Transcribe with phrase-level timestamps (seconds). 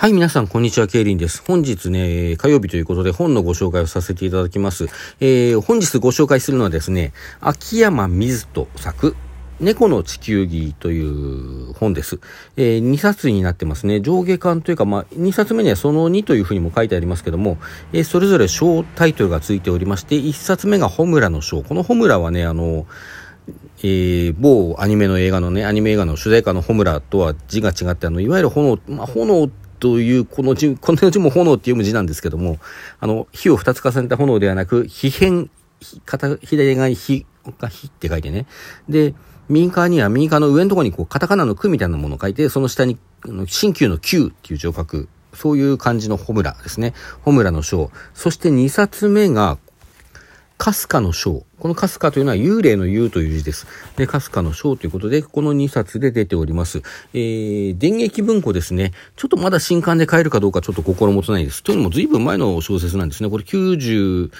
[0.00, 1.42] はい、皆さん、こんにちは、ケイリンです。
[1.44, 4.86] 本日ね、火曜日ということで本のご紹介をさせていただきます。
[5.18, 9.16] えー、本日ご紹介するのはですね、秋山水人作、
[9.58, 12.20] 猫の地球儀という本です。
[12.56, 14.00] えー、2冊になってますね。
[14.00, 17.58] 上下巻というか、まあ、2冊目にはその2というふうにも書いてありますけども、
[17.92, 21.64] えー、それぞれ小タイトルがついておりまして、1冊目がホムラの章。
[21.64, 22.86] このホムラはね、あの、
[23.78, 32.58] えー、某アニメの映画のね、アニメ映画の主題歌のホムラとは字が違って、あの、いわゆる炎、まあ、炎という、この字、この字も炎って読む字なんですけども、
[33.00, 35.50] あの、火を二つ重ねた炎ではなく、火変、
[36.04, 37.26] 片、左側に火
[37.58, 38.46] が火って書いてね。
[38.88, 39.14] で、
[39.48, 42.98] 右側には右側の上のところにこう、カタカナの句みたいなものを書いて、その下に、
[43.46, 45.08] 新旧の旧っていう字を書く。
[45.34, 46.94] そういう感じのホムラですね。
[47.22, 47.90] ホムラの章。
[48.14, 49.58] そして2冊目が、
[50.58, 51.44] かすかの章。
[51.60, 53.68] このかすかというのは幽霊の幽という字です。
[53.96, 56.82] で、かすかの章ということで、この2冊で出ております。
[57.14, 58.90] えー、電撃文庫ですね。
[59.14, 61.62] ちょっとまだ新刊で買えるかどうかちょっと心もとないです。
[61.62, 63.30] というのも随分前の小説なんですね。
[63.30, 64.32] これ91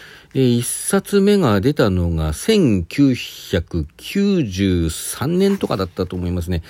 [0.63, 6.65] 冊目が出たのが1993年とかだったと思いますね。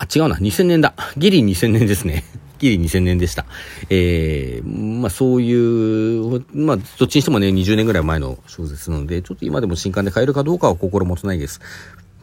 [0.00, 0.36] あ、違うな。
[0.36, 0.94] 2000年だ。
[1.16, 2.24] ギリ2000年ですね。
[2.60, 3.46] きり2000年でした。
[3.88, 11.60] えー、まあそういう、まあどっちにしてもね、20年ぐらい前の小説なので、ちょっと今でも新刊で買えるかどうかは心もとないです。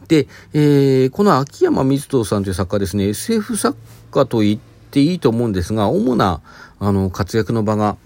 [0.06, 3.76] で、えー、この秋山水人さんという作家ですね、SF 作
[4.12, 6.40] 家と言っていいと思うんですが、主な、
[6.78, 7.96] あの、活躍の場が、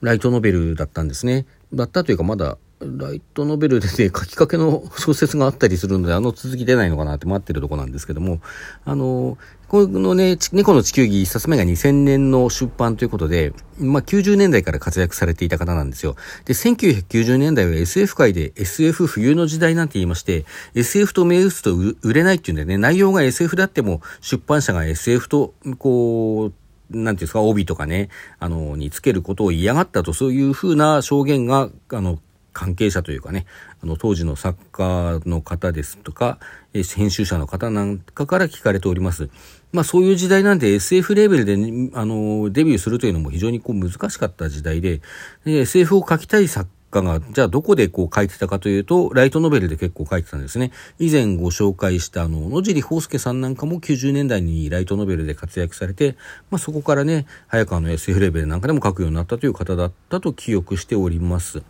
[0.00, 1.46] ライトノベルだったんですね。
[1.74, 8.40] だったというか、まだライトノベルでね、 書きかけの小説があったりするので、あの続き出ないのかなって待ってるとこなんですけども、
[8.84, 16.16] あの、このね、猫の地球儀一冊目が2000年の出版ということで、まあ、90年代から活躍されていた方なんですよ。
[16.44, 26.52] で、1990年代は SF 界で SF 冬の時代なんて言いまして、SF と銘打つと売れないっていうんでね、内容が SF であっても出版社が SF と、こう、
[26.90, 32.18] なんていうんですか、帯とかね、あの、につけることを嫌がったと、そういうふうな証言が、あの、
[32.58, 33.46] 関係者というかね、
[33.80, 36.40] あの、当時の作家の方ですとか、
[36.74, 39.30] え編集者の方なんかから聞かれております。
[39.70, 41.54] まあそういう時代なんで SF レベルで、
[41.94, 45.02] あの、デビューするというのも非常にこう難しかった時代で、
[45.44, 50.72] で SF を書きたい作家が、じゃあどこでこう書いてたかというと、ライトノベルで結構書いてたんですね。
[50.98, 56.16] 以前ご紹介したあの、野尻宝介さんなんかも90年代にライトノベルで活躍されて、
[56.50, 61.62] まあそこからね、早川の SF レベルなんかでも書くようになったという方だったと記憶しております。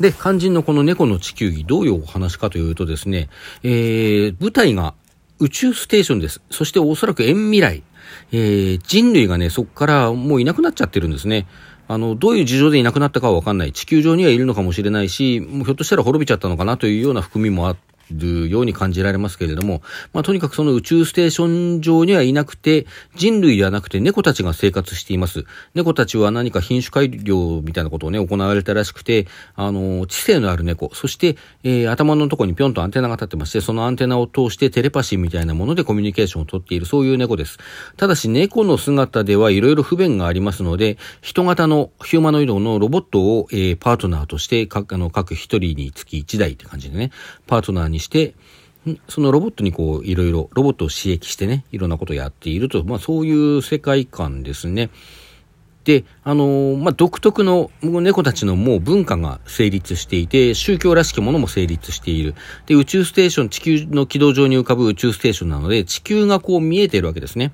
[0.00, 3.28] で、肝心のこの猫の地球儀、どういうお話かというとですね、
[3.62, 4.94] えー、舞台が
[5.38, 6.42] 宇宙ステーションです。
[6.50, 7.82] そしておそらく遠未来。
[8.32, 11.46] えー、人類がね、そこからもういなくなっちゃってるんですね。
[11.86, 13.72] あの、どういう事情でいなくなったかはわかんない。
[13.72, 17.76] 地球上にはいるのかもしれないし、もうひょっとしたら滅びちゃったのかなというような含みもあっ、
[18.10, 19.82] るように感じられますけれども、
[20.12, 25.44] まあ、とにかくその宇宙ステーション上にはいなくて、人類ではなくて猫たちが生活しています。
[25.74, 37.58] 猫たちは何か品種改良みたいなことをね、行われたらしくて、あの、知性のある猫、そして、えー、頭のとこにぴょんとアンテナが立ってまして、そのアンテナを通してテレパシーみたいなものでコミュニケーションをとっている、そういう猫です。
[37.96, 47.10] ただし、猫の姿ではいろいろ不便がありますので、人型のヒューマノイドのロボットを、えー、パートナーとして、各、あの、各一人につき一台って感じでね、
[47.46, 48.34] パートナーににして、
[49.08, 54.90] そのロボットにこう、いろいろ、ロボットを刺激してね、いろんなことをやっていると、まあそういう世界観ですね。
[55.84, 62.34] で、あのー、まあ、独特の猫たちのもう文化が成立していて、宗教らしきものも成立している。
[62.66, 67.52] で、宇宙ステーション、地球の軌道上に浮かぶ宇宙ステーションなので、地球がこう見えているわけですね。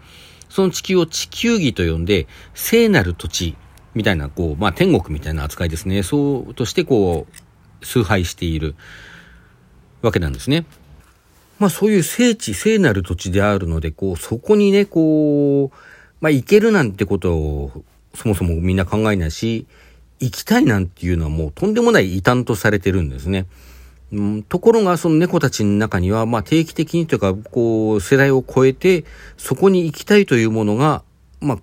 [0.49, 3.57] その地球を地球儀と呼んで、聖なる土地
[3.95, 6.05] みたいな、こう、まあ、天国みたいな扱いですね。
[6.05, 8.77] そうとしてこう、崇拝している
[10.03, 10.65] わけなんですね。
[11.59, 15.77] まあそういう聖地、聖なる土地であるので、こう、そこにね、こう、
[16.21, 17.85] まあ行けるなんてことを、
[18.15, 19.67] そもそもみんな考えないし、
[20.21, 23.47] 行きたいなんていうのはもうとんでもない異端とされてるんですね。
[24.13, 29.05] うん、ところが、その猫たちの中には、まあ定期的にというか、こう、世代を超えて、
[29.37, 31.03] そこに行きたいというものが、
[31.41, 31.59] まあ、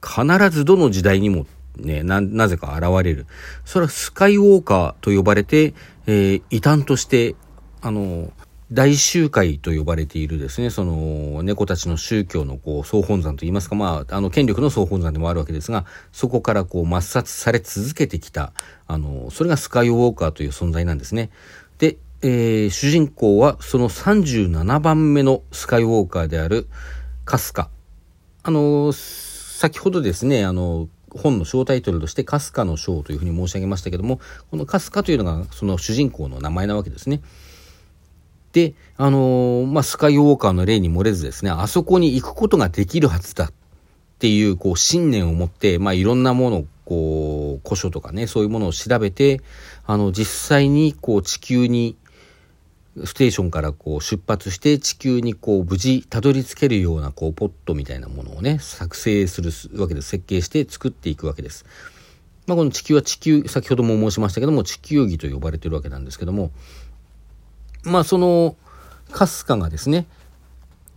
[0.00, 1.46] 必ずどの時代にも
[1.78, 3.26] ね、な、なぜか現れる。
[3.64, 5.74] それはスカイウォーカーと呼ばれて、
[6.06, 7.34] えー、異端として、
[7.80, 8.32] あの、
[8.70, 18.52] 大集会と呼ばれているですね、その猫たちの宗教のこう総本山といいますか、まあ、あの権力の総本山でもあるわけですが、そこからこう抹殺され続けてきた、
[18.86, 21.30] あの、それがスカイウォーカーという存在なんですね。
[21.78, 26.68] で、えー、主人公はその37番目のスカイウォーカーである
[27.24, 27.70] カスカ。
[28.42, 34.20] あの、先ほどですね、あの、本の小タイトルとしてカスカの章というふうに申し上げましたけども、
[34.50, 37.22] このカスカというのがその主人公の名前なわけですね。
[38.58, 43.44] で、あのー、まあ、スカイウォーカーの例に漏れずですね、あそこに行くことができるはずだ。
[43.44, 43.52] っ
[44.18, 49.40] ていう、こう、信念を持って、まあ、いろんなものを、こう、古書とかね、そういうものを調べて、
[49.86, 51.96] あの、実際に、こう、地球に、
[53.04, 61.64] ステーションからこう出発して地球にこう無事たどり着けるようなこうポットみたいなものをね作成するわけです設計して作っていくわけです。
[62.48, 66.50] まあ、この地球は地球先ほども申しましたけども地球儀と呼ばれてるわけなんですけども
[67.84, 68.56] まあその
[69.10, 70.06] かすかがですね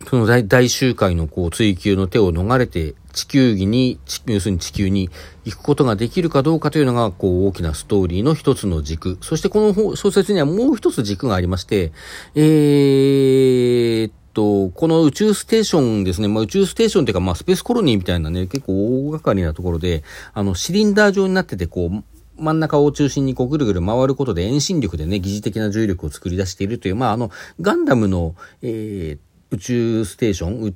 [0.07, 5.09] その大大集会のこう追求の手を逃れて地球儀に、要するに地球に
[5.43, 9.17] 行くことができるかどうかというのが、こう、大きなストーリーの一つの軸。
[9.21, 11.91] そしてこの小説にはもう一つ軸がありまして、
[12.35, 20.03] えー、と、この宇宙ステーションですね、まあ、宇宙ステーションっていうか、まあ、スペースコロニーみたいなね、結構大掛かりなところで、
[20.33, 22.03] あの、シリンダー状になってて、こう、
[22.41, 30.75] 真ん中を中心にこうぐるぐる回ることで遠心力でね、疑似的な重力を作り出しているという、まあ、あの、ガンダムの、えー、宇宙ステーション、宇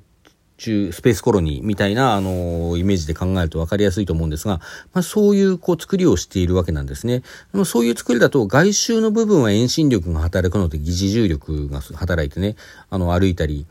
[0.58, 4.60] 宙、スペースコロニーみたいな、あの、イメージで考えると分かりやすいと思うんですが、
[4.94, 7.24] まあ、そういう、こう、作りをしているわけなんですね。
[7.52, 12.56] でもそういう作りだと、外周の部分は遠心力が働くので、疑似重力が働いてね、
[12.90, 13.66] あの、歩いたり、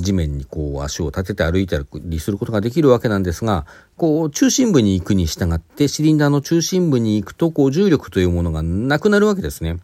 [0.00, 3.66] 地面にこう足を立てて歩いたりすることができるわけなんですが、
[3.96, 9.78] こう中心部に行くに従って、シリンダーの中心部に行くと、こう重力というものがなくなるわけですね。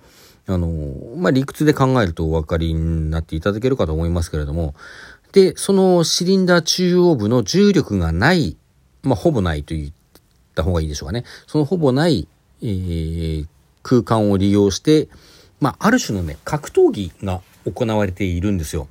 [0.46, 0.68] あの、
[1.16, 4.74] まあ、理屈で考えるとお分かりになっていただけるかと思いますけれども、
[5.32, 8.56] で、そのシリンダー中央部の重力がない、
[9.02, 9.90] まあ、ほぼないと言っ
[10.54, 11.24] た方がいいでしょうかね。
[11.46, 12.28] そのほぼない、
[12.62, 13.46] えー、
[13.82, 15.08] 空間を利用して、
[15.60, 18.86] まあ、ある種のね、格闘技が行われているんですよ。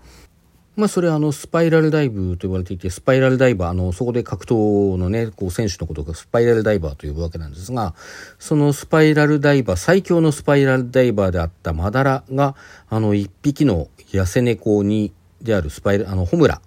[0.76, 7.94] まあ、それはあの、スパイラルダイブと言われていて、スパイラルダイバー、あの、そこで格闘のね、こう、選手のことがスパイラルダイバーと呼ぶわけなんですが、
[8.40, 12.56] そのスパイラルダイバー、最強のスパイラルダイバーであったマダラが、
[12.90, 16.60] あの、一匹の痩せ猫に、であるスパイラ、あの、ホムラ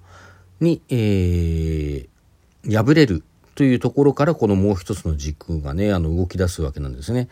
[0.61, 3.25] に、えー、敗れる
[3.57, 7.29] というところから、このもう一つの軸がね、あの、動き出すわけなんですね。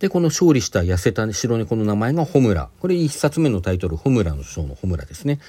[0.00, 2.70] で、この勝利した痩せた白猫の名前がホムラ。
[2.80, 5.40] これ一冊目のタイトル、ホムラの章のホムラですね。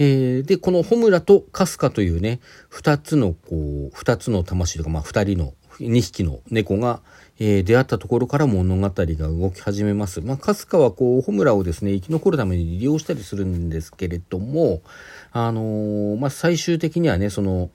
[0.00, 7.00] えー、で、このホムラとカスカというね、二つの、こう、二つの魂とか、まあ二人の、二匹の猫が、
[7.38, 10.20] えー、出会ったところから物語が動き始めます。
[10.20, 14.82] まあ、カスカはこう、ホムラをですね、生き残るために利用したりするんですけれども、
[15.30, 17.70] あのー、まあ、最終的にはね、その、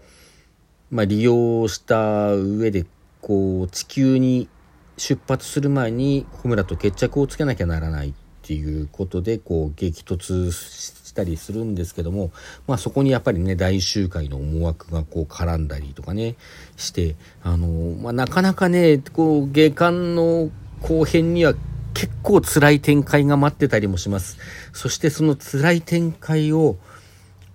[0.91, 2.85] まあ、利用した上で、
[3.21, 4.49] こう、地球に
[4.97, 8.13] 出発する前にホムラと決着をつけなきゃならないっ
[8.43, 12.31] ていうことでこう激突したりするんですけども、
[12.67, 16.35] まあ、そこにやっぱりね大集会の思惑がこう絡んだりとかね
[16.77, 17.67] してあの、
[18.01, 20.51] まあ、なかなかねこう下巻の
[20.81, 21.55] 後編には
[21.95, 24.37] 結構辛い展開が待ってたりもします。
[24.73, 26.75] そしてその辛い展開を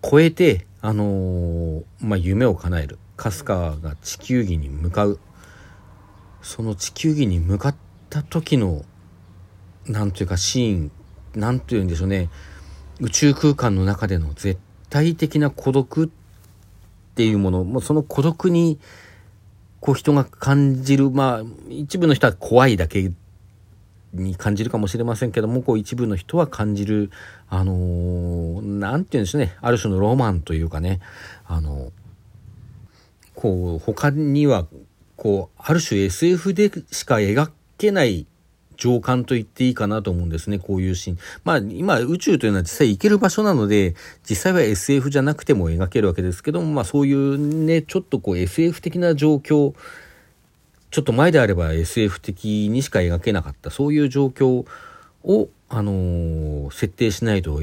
[0.03, 2.99] 超えて、あのー、まあ、夢を叶える。
[3.19, 3.45] 春日
[3.83, 5.21] が地球儀に向かう。
[6.43, 7.77] その地球儀に向かっ
[8.09, 8.85] た時の
[9.87, 10.91] 何というかシーン
[11.35, 12.29] 何と言うんでしょうね。
[13.01, 16.09] 宇宙空間の中での絶対的な孤独っ
[17.15, 17.65] ていうもの。
[17.65, 18.79] もうその孤独に
[19.81, 23.13] こう人が感じるまあ一部の人は怖いだけ
[24.13, 27.11] に感じるかもしれませんけどもこう一部の人は感じる
[27.49, 29.57] あの何、て言うんでしょうね。
[29.61, 31.01] ある種のロマンというかね。
[31.47, 31.93] あの
[33.35, 34.67] こう他には
[35.21, 38.27] こう、ある種 SF でしか描けない
[38.79, 41.19] 情感と言っていいかなと思うんですね、こういうシーン。
[41.45, 43.95] まあ、今、宇宙というのは実際行ける場所なので、
[44.27, 47.37] 実際は SF じゃなくても描けるわけですけども、まあそういう
[47.67, 49.75] ね、ちょっとこう SF 的な状況、
[50.91, 54.65] ちょっと前であれば SF 的にしか描けなかった、そういう状況
[55.23, 57.61] を、あのー、設定しないと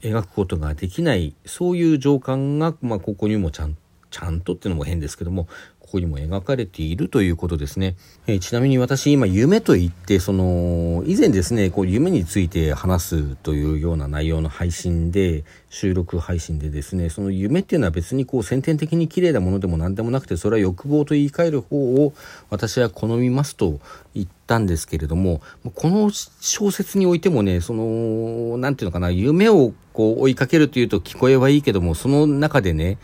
[0.00, 5.48] 描くことができない、そういう情感が、まあここにもちゃんとちゃんとっていうのも変ですけども、
[5.88, 7.96] ここにも描かれているということですね。
[8.26, 22.12] えー、ちなみに私今夢と言って、その、以前ですね、こう夢について話すというような内容の配信で、収録配信でですね、その夢っていうのは別にこう先天的に綺麗なものでも何でもなくて、それは欲望と言い換える方を
[22.50, 23.80] 私は好みますと
[24.14, 25.40] 言ったんですけれども、
[25.74, 32.98] この小説においてもね、その、なんていうのかな、夢をこう追いかけるというと聞こえはいいけども、その中でね、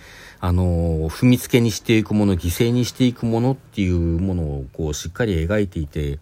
[0.44, 6.18] あの、踏みつけにしていくもの、犠牲にしていくものっていうものをこうしっかり描いていて、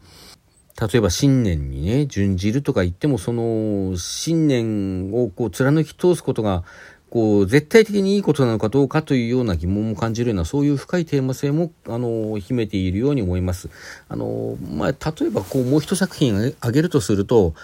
[0.81, 6.63] 例えば信念にね、準じるとか言っても、その信念をこう貫き通すことが、
[7.11, 13.71] こう、絶対的にいいことなのかどうかというような疑問も感じるような、そういう深いテーマ性も、あの、秘めているように思います。
[14.09, 17.55] あの、まあ、例えば、こう、もう一作品挙げるとすると、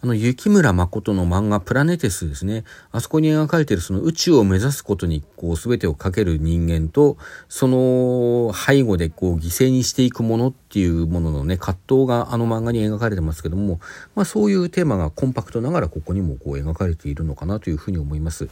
[0.00, 2.62] あの、雪村誠の漫画プラネテスですね。
[2.92, 7.16] あそこに描かれているその宇宙を目指すことにこう全てをかける人間と、
[7.48, 13.80] その背後でこう犠牲にしていくものっていうもののね、葛藤があの漫画に描かれてますけども、
[14.14, 18.48] まあそういうテーマがコンパクトながらここにもこう描かれているのかなというふうに思います。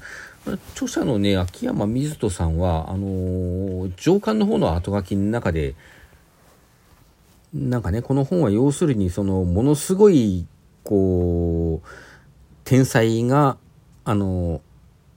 [0.75, 5.77] 著者のね、秋山水人さんは、あの、上巻の方の後書きの中で、
[7.55, 10.45] なんかね、この本は要するにそのものすごい
[10.87, 11.89] こう、
[12.65, 13.59] 天才が、
[14.05, 14.63] あの、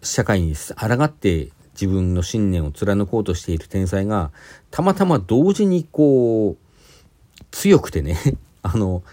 [0.02, 4.32] 社会に抗って自分の信念を貫こうとしている天才が、
[4.72, 8.18] たまたま同時にこう、強くてね、
[8.64, 9.04] あの、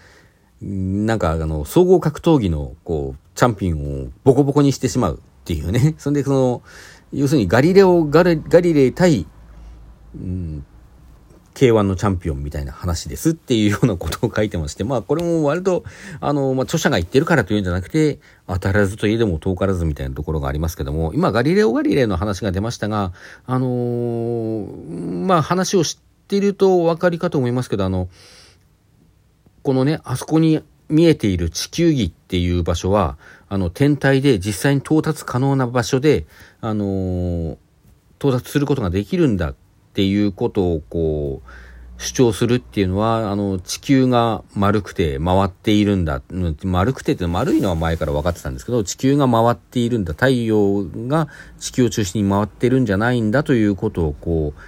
[0.61, 5.93] なんかあの、総合格闘技のこう、チャンピオンをボコボコにしてしまうっていうね。
[5.99, 6.63] そんでその、
[7.13, 8.41] 要するにガリレオ・ガリ
[8.73, 9.27] レイ対、
[10.15, 10.65] うん、
[11.57, 15.83] K1 のチャンピオンみたいな話ですっていうようなことを書いてまして、まあこれも割と、
[16.19, 23.11] あの、まあ著者が言ってるからというんじゃなくて、当たらずといえども遠からずみたいなところがありますけども、今ガリレオ・ガリレイの話が出ましたが、
[23.47, 25.97] あのー、まあ話を知っ
[26.27, 28.07] ているとお分かりかと思いますけど、あの、
[29.63, 33.17] このね、あそこに見えている地球儀っていう場所は、
[33.49, 36.27] あの、天体で実際に到達可能な場所で、
[36.61, 37.57] あのー、
[38.19, 39.55] 到達することができるんだ
[39.97, 41.49] っていうことをこう、
[41.97, 46.21] 主張するっていうのは、あの、地球が丸くて回っているんだ。
[46.63, 50.13] 丸くてって丸いのは前から分かってたんですけど、地球が回っているんだ。
[50.13, 54.61] 太陽が地球を中心に回ってるんじゃないんだということをこう、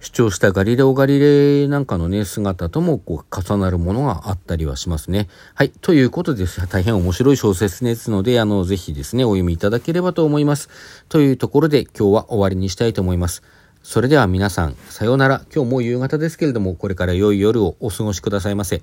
[0.00, 5.28] 主張したガリレオ・ガリレイなんかのね、姿ともこう重なるものがあったりはしますね。
[5.54, 5.70] はい。
[5.70, 10.68] ということです、大変面白い小説ですので、あの、ぜひですね、お読みいただければと思います。
[11.08, 13.44] というところで、今日は終わりにしたいと思います。
[13.82, 15.42] それでは皆さん、さようなら。
[15.54, 18.82] 今日も夕方ですけれども、これから良い夜をお過ごしくださいませ。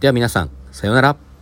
[0.00, 1.33] では皆さん、さようなら。